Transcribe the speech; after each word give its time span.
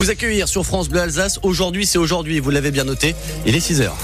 Vous 0.00 0.10
accueillir 0.10 0.46
sur 0.46 0.64
France 0.64 0.88
Bleu 0.88 1.00
Alsace. 1.00 1.40
Aujourd'hui, 1.42 1.84
c'est 1.84 1.98
aujourd'hui, 1.98 2.38
vous 2.38 2.50
l'avez 2.50 2.70
bien 2.70 2.84
noté. 2.84 3.16
Il 3.46 3.56
est 3.56 3.60
6 3.60 3.80
heures. 3.80 3.96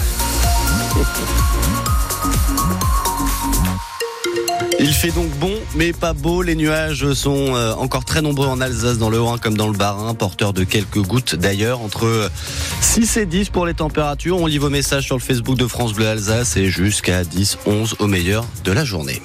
Il 4.80 4.92
fait 4.92 5.12
donc 5.12 5.30
bon, 5.38 5.52
mais 5.76 5.92
pas 5.92 6.12
beau. 6.12 6.42
Les 6.42 6.56
nuages 6.56 7.12
sont 7.12 7.54
euh, 7.54 7.74
encore 7.74 8.04
très 8.04 8.22
nombreux 8.22 8.48
en 8.48 8.60
Alsace, 8.60 8.98
dans 8.98 9.08
le 9.08 9.20
Haut-Rhin 9.20 9.38
comme 9.38 9.56
dans 9.56 9.68
le 9.68 9.78
Bas-Rhin, 9.78 10.14
porteurs 10.14 10.52
de 10.52 10.64
quelques 10.64 10.98
gouttes 10.98 11.36
d'ailleurs, 11.36 11.80
entre 11.80 12.28
6 12.80 13.18
et 13.18 13.26
10 13.26 13.50
pour 13.50 13.64
les 13.64 13.74
températures. 13.74 14.40
On 14.40 14.46
lit 14.46 14.58
vos 14.58 14.70
messages 14.70 15.04
sur 15.04 15.16
le 15.16 15.22
Facebook 15.22 15.56
de 15.56 15.68
France 15.68 15.92
Bleu 15.92 16.08
Alsace 16.08 16.56
et 16.56 16.66
jusqu'à 16.66 17.22
10, 17.22 17.58
11 17.66 17.94
au 18.00 18.08
meilleur 18.08 18.44
de 18.64 18.72
la 18.72 18.84
journée. 18.84 19.22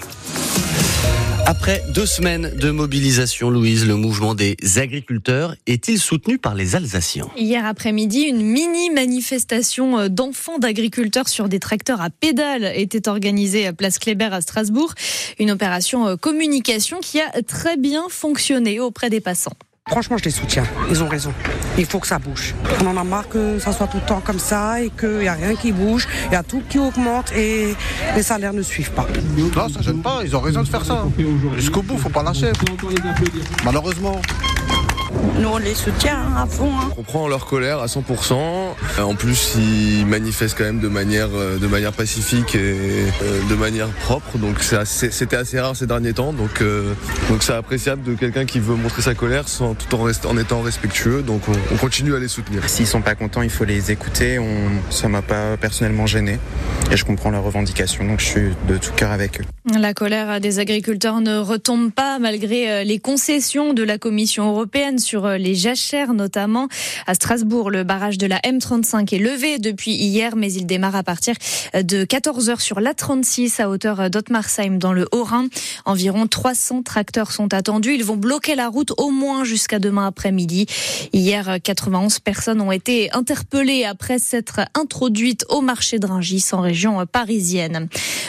Après 1.50 1.82
deux 1.96 2.06
semaines 2.06 2.52
de 2.58 2.70
mobilisation, 2.70 3.50
Louise, 3.50 3.88
le 3.88 3.96
mouvement 3.96 4.36
des 4.36 4.56
agriculteurs 4.76 5.56
est-il 5.66 5.98
soutenu 5.98 6.38
par 6.38 6.54
les 6.54 6.76
Alsaciens? 6.76 7.28
Hier 7.36 7.66
après-midi, 7.66 8.20
une 8.20 8.44
mini-manifestation 8.44 9.98
euh, 9.98 10.10
d'enfants 10.10 10.60
d'agriculteurs 10.60 11.28
sur 11.28 11.50
des 11.50 11.58
tracteurs 11.58 12.02
à 12.02 12.12
pédales 12.12 12.72
était 12.76 13.10
organisée 13.10 13.66
à 13.66 13.74
Place 13.74 13.98
Kléber 13.98 14.30
à 14.32 14.42
Strasbourg. 14.42 14.94
Une 15.40 15.50
opération 15.50 16.06
euh, 16.06 16.18
communication 16.18 17.00
qui 17.00 17.20
a 17.20 17.42
très 17.42 17.78
bien 17.78 18.10
fonctionné 18.10 18.80
auprès 18.80 19.10
des 19.10 19.20
passants. 19.20 19.58
Franchement, 19.90 20.18
je 20.18 20.26
les 20.26 20.32
soutiens. 20.32 20.66
Ils 20.90 21.04
ont 21.04 21.08
raison. 21.08 21.34
Il 21.78 21.86
faut 21.86 22.00
que 22.00 22.08
ça 22.08 22.20
bouge. 22.20 22.54
On 22.82 22.88
en 22.88 22.98
a 22.98 23.04
marre 23.04 23.28
que 23.28 23.58
ça 23.60 23.72
soit 23.72 23.88
tout 23.88 23.98
le 23.98 24.06
temps 24.06 24.22
comme 24.24 24.40
ça 24.40 24.82
et 24.82 24.90
qu'il 24.92 25.20
n'y 25.20 25.28
a 25.28 25.34
rien 25.34 25.56
qui 25.56 25.72
bouge. 25.72 26.08
Il 26.28 26.34
y 26.34 26.36
a 26.36 26.44
tout 26.44 26.62
qui 26.70 26.78
augmente 26.78 27.32
et 27.34 27.76
les 28.16 28.24
salaires 28.24 28.54
ne 28.54 28.62
suivent 28.62 28.92
pas. 28.92 29.08
Non, 29.36 29.70
ça 29.70 29.82
gêne 29.82 30.02
pas. 30.02 30.22
Ils 30.24 30.36
ont 30.36 30.42
raison 30.42 30.62
de 30.62 30.68
faire 30.68 30.86
ça. 30.86 31.06
Jusqu'au 31.56 31.82
bout, 31.82 31.98
faut 31.98 32.10
pas 32.10 32.24
lâcher. 32.24 32.52
Malheureusement. 33.66 34.22
Nous, 35.40 35.48
on 35.48 35.58
les 35.58 35.76
soutient 35.76 36.18
hein, 36.18 36.44
à 36.44 36.46
fond. 36.46 36.70
Hein. 36.70 36.90
On 36.92 36.96
comprend 36.96 37.28
leur 37.28 37.46
colère 37.46 37.80
à 37.80 37.88
100%. 37.88 38.34
En 39.02 39.16
plus, 39.16 39.56
ils 39.58 40.06
manifestent 40.06 40.58
quand 40.58 40.66
même 40.66 40.80
de 40.80 40.88
manière, 40.88 41.30
euh, 41.34 41.58
de 41.58 41.68
manière 41.68 41.94
pacifique 41.94 42.56
et 42.56 42.60
euh, 42.60 43.42
de 43.50 43.56
manière 43.56 43.88
propre. 43.88 44.38
Donc, 44.38 44.58
c'était 44.62 45.36
assez 45.36 45.60
rare 45.60 45.76
ces 45.76 45.88
derniers 45.88 46.14
temps. 46.14 46.34
Donc, 46.34 46.62
euh, 46.62 46.94
donc 47.30 47.44
c'est 47.44 47.54
appréciable 47.54 48.04
de 48.04 48.14
quelqu'un 48.14 48.46
qui 48.46 48.60
veut 48.60 48.76
montrer 48.76 49.02
sa 49.02 49.16
colère 49.16 49.48
sans, 49.48 49.76
tout 49.76 49.94
en, 49.96 50.08
en 50.08 50.38
étant 50.38 50.62
respectueux. 50.62 51.22
Donc, 51.22 51.42
on, 51.48 51.54
on, 51.74 51.78
continue 51.78 52.16
à 52.16 52.20
les 52.20 52.28
soutenir. 52.28 52.68
S'ils 52.70 52.88
sont 52.88 53.02
pas 53.02 53.16
contents, 53.16 53.42
il 53.42 53.50
faut 53.50 53.66
les 53.66 53.92
écouter. 53.92 54.40
On, 54.40 54.92
ça 54.92 55.08
m'a 55.08 55.22
pas 55.22 55.58
personnellement 55.58 56.06
gêné. 56.06 56.40
Et 56.92 56.98
je 56.98 57.06
comprends 57.06 57.30
leurs 57.30 57.44
revendications. 57.44 58.06
Donc, 58.06 58.20
je 58.20 58.26
suis 58.26 58.50
de 58.68 58.78
tout 58.78 58.92
cœur 58.96 59.12
avec 59.12 59.42
eux. 59.42 59.46
La 59.78 59.94
colère 59.94 60.42
des 60.42 60.60
agriculteurs 60.60 61.22
ne 61.22 61.38
retombe 61.38 61.92
pas 61.92 62.18
malgré 62.18 62.84
les 62.84 63.00
concessions 63.00 63.74
de 63.74 63.84
la 63.84 63.98
Commission 63.98 64.50
européenne 64.50 64.98
sur 64.98 65.28
les 65.28 65.54
jachères 65.54 66.14
notamment. 66.14 66.68
À 67.06 67.14
Strasbourg, 67.14 67.70
le 67.70 67.84
barrage 67.84 68.18
de 68.18 68.26
la 68.26 68.40
M35 68.40 69.14
est 69.14 69.20
levé 69.20 69.60
depuis 69.60 69.92
hier, 69.92 70.36
mais 70.36 70.52
il 70.52 70.66
démarre 70.66 70.96
à 70.96 71.04
partir 71.04 71.36
de 71.76 72.04
14h 72.04 72.60
sur 72.60 72.80
l'A36 72.80 73.62
à 73.62 73.70
hauteur 73.70 74.10
d'Ottmarsheim 74.10 74.80
dans 74.80 74.92
le 74.92 75.08
Haut-Rhin. 75.12 75.48
Environ 75.86 76.28
300 76.28 76.84
tracteurs 76.84 77.32
sont 77.32 77.54
attendus. 77.54 77.94
Ils 77.94 78.06
vont 78.06 78.18
bloquer 78.18 78.56
la 78.56 78.70
route 78.70 78.92
au 78.98 79.12
moins 79.12 79.44
jusqu'à 79.44 79.80
demain 79.80 80.08
après-midi. 80.08 80.66
Hier, 81.14 81.58
91 81.64 82.20
personnes 82.20 82.62
ont 82.62 82.72
été 82.72 83.12
interpellées 83.14 83.86
après 83.86 84.20
s'être 84.20 84.62
introduites 84.76 85.46
au 85.50 85.62
marché 85.62 86.00
de 86.00 86.08
Rungis 86.08 86.46
en 86.54 86.62
région 86.62 87.06
parisienne. 87.06 87.88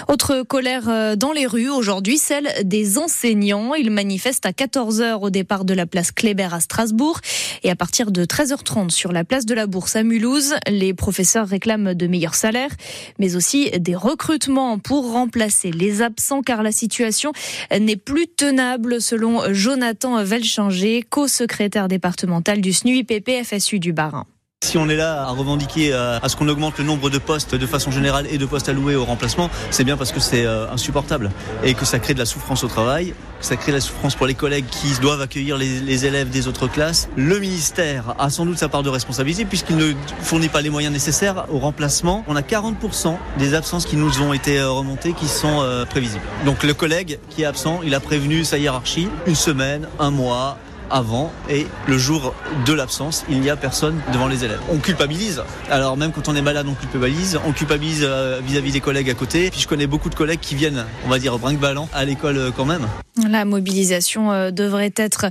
Autre 0.08 0.42
colère 0.42 1.16
dans 1.16 1.29
les 1.32 1.46
rues 1.46 1.68
aujourd'hui, 1.68 2.18
celle 2.18 2.48
des 2.64 2.98
enseignants. 2.98 3.74
Ils 3.74 3.90
manifestent 3.90 4.46
à 4.46 4.52
14h 4.52 5.20
au 5.20 5.30
départ 5.30 5.64
de 5.64 5.74
la 5.74 5.86
place 5.86 6.12
Kléber 6.12 6.52
à 6.52 6.60
Strasbourg 6.60 7.20
et 7.62 7.70
à 7.70 7.76
partir 7.76 8.10
de 8.10 8.24
13h30 8.24 8.90
sur 8.90 9.12
la 9.12 9.24
place 9.24 9.46
de 9.46 9.54
la 9.54 9.66
Bourse 9.66 9.96
à 9.96 10.02
Mulhouse. 10.02 10.54
Les 10.68 10.94
professeurs 10.94 11.46
réclament 11.46 11.94
de 11.94 12.06
meilleurs 12.06 12.34
salaires, 12.34 12.74
mais 13.18 13.36
aussi 13.36 13.70
des 13.70 13.94
recrutements 13.94 14.78
pour 14.78 15.12
remplacer 15.12 15.70
les 15.70 16.02
absents 16.02 16.42
car 16.42 16.62
la 16.62 16.72
situation 16.72 17.32
n'est 17.70 17.96
plus 17.96 18.26
tenable 18.26 19.00
selon 19.00 19.52
Jonathan 19.52 20.22
Velchanger, 20.22 21.04
co-secrétaire 21.08 21.88
départemental 21.88 22.60
du 22.60 22.72
SNUIPP 22.72 23.44
FSU 23.44 23.78
du 23.78 23.92
Bas-Rhin. 23.92 24.26
Si 24.70 24.78
on 24.78 24.88
est 24.88 24.94
là 24.94 25.22
à 25.22 25.30
revendiquer 25.30 25.92
à 25.92 26.28
ce 26.28 26.36
qu'on 26.36 26.46
augmente 26.46 26.78
le 26.78 26.84
nombre 26.84 27.10
de 27.10 27.18
postes 27.18 27.56
de 27.56 27.66
façon 27.66 27.90
générale 27.90 28.28
et 28.30 28.38
de 28.38 28.46
postes 28.46 28.68
alloués 28.68 28.94
au 28.94 29.04
remplacement, 29.04 29.50
c'est 29.72 29.82
bien 29.82 29.96
parce 29.96 30.12
que 30.12 30.20
c'est 30.20 30.46
insupportable 30.46 31.32
et 31.64 31.74
que 31.74 31.84
ça 31.84 31.98
crée 31.98 32.14
de 32.14 32.20
la 32.20 32.24
souffrance 32.24 32.62
au 32.62 32.68
travail, 32.68 33.12
que 33.40 33.46
ça 33.46 33.56
crée 33.56 33.72
de 33.72 33.78
la 33.78 33.80
souffrance 33.80 34.14
pour 34.14 34.28
les 34.28 34.34
collègues 34.34 34.66
qui 34.70 34.96
doivent 35.00 35.22
accueillir 35.22 35.58
les, 35.58 36.06
élèves 36.06 36.30
des 36.30 36.46
autres 36.46 36.68
classes. 36.68 37.08
Le 37.16 37.40
ministère 37.40 38.14
a 38.16 38.30
sans 38.30 38.46
doute 38.46 38.58
sa 38.58 38.68
part 38.68 38.84
de 38.84 38.90
responsabilité 38.90 39.44
puisqu'il 39.44 39.76
ne 39.76 39.92
fournit 40.20 40.48
pas 40.48 40.60
les 40.60 40.70
moyens 40.70 40.92
nécessaires 40.92 41.46
au 41.50 41.58
remplacement. 41.58 42.24
On 42.28 42.36
a 42.36 42.42
40% 42.42 43.16
des 43.40 43.54
absences 43.54 43.86
qui 43.86 43.96
nous 43.96 44.22
ont 44.22 44.32
été 44.32 44.62
remontées 44.62 45.14
qui 45.14 45.26
sont 45.26 45.62
euh, 45.62 45.84
prévisibles. 45.84 46.22
Donc 46.44 46.62
le 46.62 46.74
collègue 46.74 47.18
qui 47.28 47.42
est 47.42 47.46
absent, 47.46 47.80
il 47.82 47.92
a 47.92 47.98
prévenu 47.98 48.44
sa 48.44 48.56
hiérarchie 48.56 49.08
une 49.26 49.34
semaine, 49.34 49.88
un 49.98 50.12
mois, 50.12 50.58
avant 50.90 51.32
et 51.48 51.66
le 51.86 51.98
jour 51.98 52.34
de 52.66 52.72
l'absence, 52.72 53.24
il 53.28 53.40
n'y 53.40 53.50
a 53.50 53.56
personne 53.56 54.00
devant 54.12 54.28
les 54.28 54.44
élèves. 54.44 54.60
On 54.70 54.78
culpabilise. 54.78 55.42
Alors 55.70 55.96
même 55.96 56.12
quand 56.12 56.28
on 56.28 56.36
est 56.36 56.42
malade, 56.42 56.66
on 56.68 56.74
culpabilise. 56.74 57.38
On 57.46 57.52
culpabilise 57.52 58.00
vis-à-vis 58.00 58.70
-vis 58.70 58.72
des 58.72 58.80
collègues 58.80 59.10
à 59.10 59.14
côté. 59.14 59.50
Puis 59.50 59.60
je 59.60 59.68
connais 59.68 59.86
beaucoup 59.86 60.10
de 60.10 60.14
collègues 60.14 60.40
qui 60.40 60.54
viennent, 60.54 60.84
on 61.06 61.08
va 61.08 61.18
dire, 61.18 61.38
brinque-ballant 61.38 61.88
à 61.92 62.04
l'école 62.04 62.52
quand 62.56 62.64
même. 62.64 62.86
La 63.28 63.44
mobilisation 63.44 64.50
devrait 64.50 64.92
être 64.96 65.26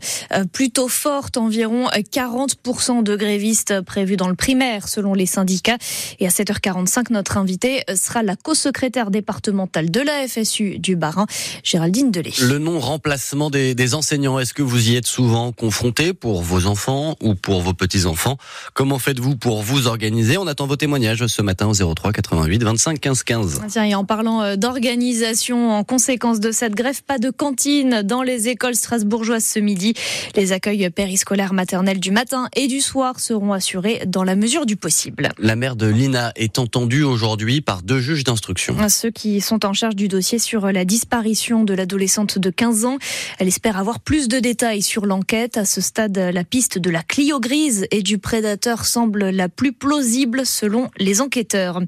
plutôt 0.51 0.87
forte, 0.87 1.37
environ 1.37 1.87
40% 1.87 3.03
de 3.03 3.15
grévistes 3.15 3.81
prévus 3.81 4.17
dans 4.17 4.27
le 4.27 4.35
primaire 4.35 4.87
selon 4.87 5.13
les 5.13 5.25
syndicats. 5.25 5.77
Et 6.19 6.27
à 6.27 6.29
7h45, 6.29 7.11
notre 7.11 7.37
invité 7.37 7.83
sera 7.95 8.23
la 8.23 8.35
co-secrétaire 8.35 9.11
départementale 9.11 9.91
de 9.91 10.01
la 10.01 10.27
FSU 10.27 10.79
du 10.79 10.95
Bas-Rhin, 10.95 11.25
Géraldine 11.63 12.11
Delay. 12.11 12.31
Le 12.41 12.57
non-remplacement 12.57 13.49
des, 13.49 13.75
des 13.75 13.95
enseignants, 13.95 14.39
est-ce 14.39 14.53
que 14.53 14.63
vous 14.63 14.89
y 14.89 14.95
êtes 14.95 15.07
souvent 15.07 15.48
confrontés 15.51 16.13
pour 16.13 16.41
vos 16.41 16.65
enfants 16.65 17.15
ou 17.21 17.35
pour 17.35 17.61
vos 17.61 17.73
petits-enfants 17.73 18.37
Comment 18.73 18.99
faites-vous 18.99 19.35
pour 19.35 19.61
vous 19.61 19.87
organiser? 19.87 20.37
On 20.37 20.47
attend 20.47 20.67
vos 20.67 20.75
témoignages 20.75 21.25
ce 21.27 21.41
matin 21.41 21.67
au 21.67 21.93
03 21.93 22.11
88 22.11 22.63
25 22.63 22.99
15 22.99 23.23
15. 23.23 23.61
Tiens, 23.67 23.83
et 23.83 23.95
en 23.95 24.05
parlant 24.05 24.55
d'organisation, 24.55 25.71
en 25.71 25.83
conséquence 25.83 26.39
de 26.39 26.51
cette 26.51 26.75
grève, 26.75 27.01
pas 27.03 27.17
de 27.17 27.29
cantine 27.29 28.01
dans 28.03 28.23
les 28.23 28.47
écoles 28.47 28.75
strasbourgeoises 28.75 29.45
ce 29.45 29.59
midi. 29.59 29.93
Les 30.35 30.51
accueils 30.51 30.89
périscolaires 30.89 31.53
maternels 31.53 31.99
du 31.99 32.11
matin 32.11 32.47
et 32.55 32.67
du 32.67 32.81
soir 32.81 33.19
seront 33.19 33.53
assurés 33.53 34.03
dans 34.05 34.23
la 34.23 34.35
mesure 34.35 34.65
du 34.65 34.75
possible. 34.75 35.29
La 35.39 35.55
mère 35.55 35.75
de 35.75 35.87
Lina 35.87 36.31
est 36.35 36.59
entendue 36.59 37.03
aujourd'hui 37.03 37.61
par 37.61 37.81
deux 37.81 37.99
juges 37.99 38.23
d'instruction. 38.23 38.75
Ceux 38.89 39.11
qui 39.11 39.39
sont 39.41 39.65
en 39.65 39.73
charge 39.73 39.95
du 39.95 40.07
dossier 40.07 40.39
sur 40.39 40.71
la 40.71 40.85
disparition 40.85 41.63
de 41.63 41.73
l'adolescente 41.73 42.37
de 42.37 42.49
15 42.49 42.85
ans. 42.85 42.97
Elle 43.37 43.47
espère 43.47 43.77
avoir 43.77 43.99
plus 43.99 44.27
de 44.27 44.39
détails 44.39 44.81
sur 44.81 45.05
l'enquête. 45.05 45.38
À 45.39 45.63
ce 45.63 45.79
stade, 45.79 46.17
la 46.17 46.43
piste 46.43 46.77
de 46.77 46.89
la 46.89 47.01
Clio 47.01 47.39
grise 47.39 47.87
et 47.91 48.01
du 48.01 48.17
prédateur 48.17 48.83
semble 48.83 49.29
la 49.29 49.47
plus 49.47 49.71
plausible 49.71 50.45
selon 50.45 50.91
les 50.97 51.21
enquêteurs. 51.21 51.79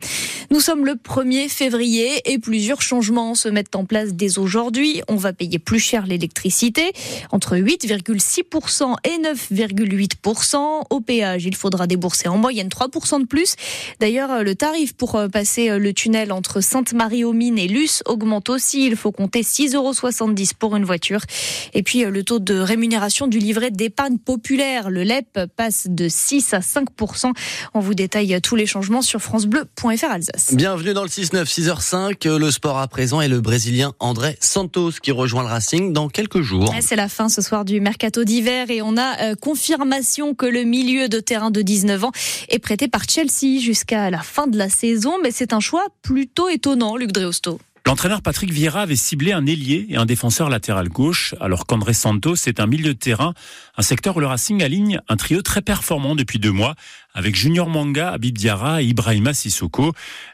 Nous 0.51 0.61
sommes 0.61 0.85
le 0.85 0.93
1er 0.93 1.49
février 1.49 2.21
et 2.31 2.39
plusieurs 2.39 2.81
changements 2.81 3.35
se 3.35 3.49
mettent 3.49 3.75
en 3.75 3.83
place 3.83 4.13
dès 4.13 4.39
aujourd'hui. 4.39 5.01
On 5.09 5.17
va 5.17 5.33
payer 5.33 5.59
plus 5.59 5.79
cher 5.79 6.05
l'électricité, 6.05 6.93
entre 7.31 7.57
8,6% 7.57 8.95
et 9.03 9.17
9,8%. 9.21 10.83
Au 10.89 11.01
péage, 11.01 11.43
il 11.43 11.55
faudra 11.55 11.87
débourser 11.87 12.29
en 12.29 12.37
moyenne 12.37 12.69
3% 12.69 13.19
de 13.19 13.25
plus. 13.25 13.55
D'ailleurs, 13.99 14.45
le 14.45 14.55
tarif 14.55 14.93
pour 14.93 15.19
passer 15.29 15.77
le 15.77 15.93
tunnel 15.93 16.31
entre 16.31 16.61
Sainte-Marie-aux-Mines 16.61 17.57
et 17.57 17.67
Luce 17.67 18.01
augmente 18.05 18.47
aussi. 18.47 18.85
Il 18.85 18.95
faut 18.95 19.11
compter 19.11 19.41
6,70 19.41 19.75
euros 19.75 19.91
pour 20.57 20.77
une 20.77 20.85
voiture. 20.85 21.19
Et 21.73 21.83
puis, 21.83 22.05
le 22.05 22.23
taux 22.23 22.39
de 22.39 22.57
rémunération 22.57 23.27
du 23.27 23.40
livret 23.41 23.71
d'épargne 23.71 24.17
populaire, 24.17 24.89
le 24.89 25.03
LEP, 25.03 25.39
passe 25.55 25.87
de 25.89 26.07
6 26.07 26.53
à 26.53 26.59
5%. 26.59 27.31
On 27.73 27.79
vous 27.79 27.93
détaille 27.93 28.39
tous 28.41 28.55
les 28.55 28.65
changements 28.65 29.01
sur 29.01 29.21
francebleu.fr 29.21 30.05
Alsace. 30.09 30.53
Bienvenue 30.53 30.93
dans 30.93 31.03
le 31.03 31.09
6-9, 31.09 31.45
6h05. 31.45 32.37
Le 32.37 32.51
sport 32.51 32.79
à 32.79 32.87
présent 32.87 33.21
est 33.21 33.27
le 33.27 33.41
Brésilien 33.41 33.93
André 33.99 34.37
Santos 34.39 34.91
qui 35.01 35.11
rejoint 35.11 35.43
le 35.43 35.49
Racing 35.49 35.93
dans 35.93 36.09
quelques 36.09 36.41
jours. 36.41 36.73
C'est 36.81 36.95
la 36.95 37.09
fin 37.09 37.29
ce 37.29 37.41
soir 37.41 37.65
du 37.65 37.81
mercato 37.81 38.23
d'hiver 38.23 38.69
et 38.69 38.81
on 38.81 38.97
a 38.97 39.21
euh, 39.21 39.35
confirmation 39.35 40.33
que 40.33 40.45
le 40.45 40.63
milieu 40.63 41.09
de 41.09 41.19
terrain 41.19 41.51
de 41.51 41.61
19 41.61 42.03
ans 42.05 42.11
est 42.49 42.59
prêté 42.59 42.87
par 42.87 43.03
Chelsea 43.07 43.59
jusqu'à 43.59 44.09
la 44.09 44.19
fin 44.19 44.47
de 44.47 44.57
la 44.57 44.69
saison. 44.69 45.15
Mais 45.23 45.31
c'est 45.31 45.53
un 45.53 45.59
choix 45.59 45.85
plutôt 46.01 46.49
étonnant, 46.49 46.95
Luc 46.97 47.11
Dreosto. 47.11 47.59
L'entraîneur 47.83 48.21
Patrick 48.21 48.51
Vieira 48.51 48.81
avait 48.81 48.95
ciblé 48.95 49.31
un 49.31 49.47
ailier 49.47 49.87
et 49.89 49.95
un 49.95 50.05
défenseur 50.05 50.49
latéral 50.49 50.87
gauche, 50.87 51.33
alors 51.41 51.65
qu'André 51.65 51.93
Santos 51.93 52.35
est 52.45 52.59
un 52.59 52.67
milieu 52.67 52.93
de 52.93 52.99
terrain, 52.99 53.33
un 53.75 53.81
secteur 53.81 54.15
où 54.15 54.19
le 54.19 54.27
Racing 54.27 54.61
aligne 54.61 54.99
un 55.09 55.17
trio 55.17 55.41
très 55.41 55.63
performant 55.63 56.15
depuis 56.15 56.37
deux 56.37 56.51
mois, 56.51 56.75
avec 57.15 57.35
Junior 57.35 57.67
Manga, 57.67 58.11
Abib 58.11 58.37
Diarra 58.37 58.83
et 58.83 58.85
Ibrahima 58.85 59.33
Sissoko. 59.33 59.93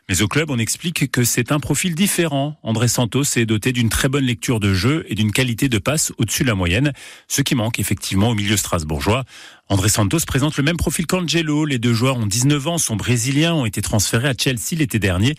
Mais 0.09 0.21
au 0.21 0.27
club, 0.27 0.51
on 0.51 0.59
explique 0.59 1.09
que 1.09 1.23
c'est 1.23 1.53
un 1.53 1.59
profil 1.59 1.95
différent. 1.95 2.59
André 2.63 2.89
Santos 2.89 3.23
est 3.37 3.45
doté 3.45 3.71
d'une 3.71 3.89
très 3.89 4.09
bonne 4.09 4.25
lecture 4.25 4.59
de 4.59 4.73
jeu 4.73 5.05
et 5.07 5.15
d'une 5.15 5.31
qualité 5.31 5.69
de 5.69 5.77
passe 5.77 6.11
au-dessus 6.17 6.43
de 6.43 6.49
la 6.49 6.55
moyenne, 6.55 6.91
ce 7.29 7.41
qui 7.41 7.55
manque 7.55 7.79
effectivement 7.79 8.29
au 8.29 8.35
milieu 8.35 8.57
strasbourgeois. 8.57 9.23
André 9.69 9.89
Santos 9.89 10.19
présente 10.25 10.55
le 10.55 10.63
même 10.63 10.77
profil 10.77 11.05
qu'Angelo. 11.05 11.65
Les 11.65 11.77
deux 11.77 11.93
joueurs 11.93 12.15
ont 12.15 12.25
19 12.25 12.67
ans, 12.67 12.77
sont 12.77 12.95
brésiliens, 12.95 13.53
ont 13.53 13.65
été 13.65 13.81
transférés 13.81 14.29
à 14.29 14.33
Chelsea 14.37 14.77
l'été 14.77 14.97
dernier. 14.97 15.35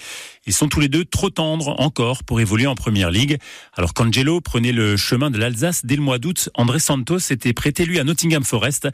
Ils 0.46 0.52
sont 0.52 0.68
tous 0.68 0.80
les 0.80 0.88
deux 0.88 1.06
trop 1.06 1.30
tendres 1.30 1.80
encore 1.80 2.24
pour 2.24 2.38
évoluer 2.38 2.66
en 2.66 2.74
première 2.74 3.10
ligue. 3.10 3.38
Alors 3.74 3.94
qu'Angelo 3.94 4.42
prenait 4.42 4.72
le 4.72 4.98
chemin 4.98 5.30
de 5.30 5.38
l'Alsace 5.38 5.86
dès 5.86 5.96
le 5.96 6.02
mois 6.02 6.18
d'août, 6.18 6.50
André 6.54 6.78
Santos 6.78 7.18
était 7.30 7.54
prêté 7.54 7.86
lui 7.86 7.98
à 7.98 8.04
Nottingham 8.04 8.44
Forest. 8.44 8.88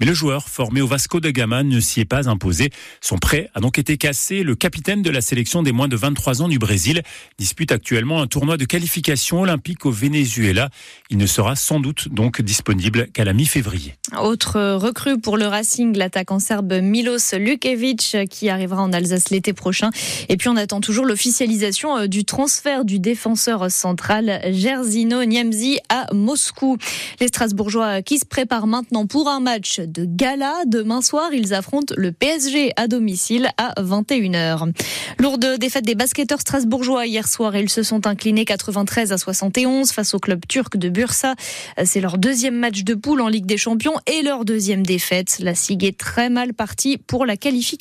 Mais 0.00 0.06
le 0.06 0.14
joueur 0.14 0.48
formé 0.48 0.80
au 0.80 0.88
Vasco 0.88 1.20
de 1.20 1.30
Gama 1.30 1.62
ne 1.62 1.78
s'y 1.78 2.00
est 2.00 2.04
pas 2.04 2.28
imposé. 2.28 2.70
Son 3.00 3.18
prêt 3.18 3.48
a 3.54 3.60
donc 3.60 3.78
été 3.78 3.96
cassé. 3.96 4.42
Le 4.42 4.56
capitaine 4.56 5.02
de 5.02 5.10
la 5.10 5.20
sélection 5.20 5.62
des 5.62 5.72
moins 5.72 5.88
de 5.88 5.96
23 5.96 6.42
ans 6.42 6.48
du 6.48 6.58
Brésil 6.58 7.02
dispute 7.38 7.70
actuellement 7.70 8.22
un 8.22 8.26
tournoi 8.26 8.56
de 8.56 8.64
qualification 8.64 9.42
olympique 9.42 9.86
au 9.86 9.92
Venezuela. 9.92 10.68
Il 11.10 11.16
ne 11.16 11.26
sera 11.26 11.54
sans 11.54 11.78
doute 11.78 12.08
donc 12.08 12.42
disponible 12.42 13.06
qu'à 13.12 13.24
la 13.24 13.34
mi-février. 13.34 13.94
Recrue 14.80 15.20
pour 15.20 15.36
le 15.36 15.46
Racing, 15.46 15.96
l'attaquant 15.96 16.38
serbe 16.38 16.72
Milos 16.82 17.34
Lukevic 17.38 18.16
qui 18.30 18.48
arrivera 18.48 18.82
en 18.82 18.92
Alsace 18.92 19.30
l'été 19.30 19.52
prochain. 19.52 19.90
Et 20.28 20.36
puis 20.36 20.48
on 20.48 20.56
attend 20.56 20.80
toujours 20.80 21.04
l'officialisation 21.04 21.96
euh, 21.98 22.06
du 22.06 22.24
transfert 22.24 22.84
du 22.84 22.98
défenseur 22.98 23.70
central 23.70 24.40
Jerzino 24.50 25.24
Niemzi 25.24 25.78
à 25.88 26.06
Moscou. 26.14 26.78
Les 27.20 27.28
Strasbourgeois 27.28 28.02
qui 28.02 28.18
se 28.18 28.24
préparent 28.24 28.66
maintenant 28.66 29.06
pour 29.06 29.28
un 29.28 29.40
match 29.40 29.80
de 29.80 30.04
gala. 30.06 30.54
Demain 30.66 31.02
soir, 31.02 31.30
ils 31.32 31.52
affrontent 31.52 31.94
le 31.96 32.12
PSG 32.12 32.72
à 32.76 32.88
domicile 32.88 33.50
à 33.58 33.74
21h. 33.80 34.72
Lourde 35.18 35.58
défaite 35.58 35.84
des 35.84 35.94
basketteurs 35.94 36.40
strasbourgeois 36.40 37.06
hier 37.06 37.28
soir. 37.28 37.54
Ils 37.56 37.68
se 37.68 37.82
sont 37.82 38.06
inclinés 38.06 38.46
93 38.46 39.12
à 39.12 39.18
71 39.18 39.92
face 39.92 40.14
au 40.14 40.18
club 40.18 40.40
turc 40.48 40.76
de 40.78 40.88
Bursa. 40.88 41.34
C'est 41.84 42.00
leur 42.00 42.16
deuxième 42.16 42.56
match 42.56 42.82
de 42.82 42.94
poule 42.94 43.20
en 43.20 43.28
Ligue 43.28 43.46
des 43.46 43.58
Champions 43.58 43.94
et 44.06 44.22
leur 44.22 44.44
deuxième 44.70 44.86
défaite. 44.86 45.38
La 45.40 45.56
SIG 45.56 45.82
est 45.82 45.98
très 45.98 46.30
mal 46.30 46.54
partie 46.54 46.96
pour 46.96 47.26
la 47.26 47.36
qualification. 47.36 47.80